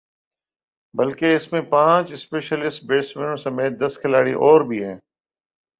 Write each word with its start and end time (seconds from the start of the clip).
بلکہ 0.93 1.35
اس 1.35 1.51
میں 1.51 1.61
پانچ 1.69 2.11
اسپیشلسٹ 2.11 2.83
بیٹسمینوں 2.83 3.37
سمیت 3.37 3.79
دس 3.79 3.97
کھلاڑی 4.01 4.33
اور 4.41 4.61
بھی 4.61 4.83
ہیں 4.83 4.95